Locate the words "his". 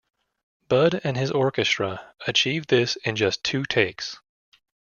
1.15-1.29